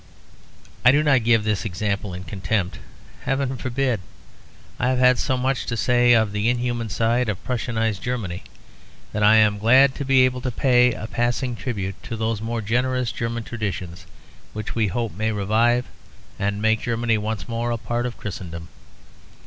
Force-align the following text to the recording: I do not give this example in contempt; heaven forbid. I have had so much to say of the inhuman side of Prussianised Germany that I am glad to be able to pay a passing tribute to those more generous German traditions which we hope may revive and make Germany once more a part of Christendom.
I 0.83 0.91
do 0.91 1.03
not 1.03 1.23
give 1.23 1.43
this 1.43 1.63
example 1.63 2.11
in 2.15 2.23
contempt; 2.23 2.79
heaven 3.25 3.55
forbid. 3.55 3.99
I 4.79 4.89
have 4.89 4.97
had 4.97 5.19
so 5.19 5.37
much 5.37 5.67
to 5.67 5.77
say 5.77 6.13
of 6.13 6.31
the 6.31 6.49
inhuman 6.49 6.89
side 6.89 7.29
of 7.29 7.43
Prussianised 7.43 8.01
Germany 8.01 8.41
that 9.13 9.21
I 9.21 9.35
am 9.35 9.59
glad 9.59 9.93
to 9.93 10.03
be 10.03 10.25
able 10.25 10.41
to 10.41 10.49
pay 10.49 10.91
a 10.93 11.05
passing 11.05 11.55
tribute 11.55 12.01
to 12.01 12.17
those 12.17 12.41
more 12.41 12.61
generous 12.63 13.11
German 13.11 13.43
traditions 13.43 14.07
which 14.53 14.73
we 14.73 14.87
hope 14.87 15.13
may 15.15 15.31
revive 15.31 15.85
and 16.39 16.63
make 16.63 16.81
Germany 16.81 17.19
once 17.19 17.47
more 17.47 17.69
a 17.69 17.77
part 17.77 18.07
of 18.07 18.17
Christendom. 18.17 18.69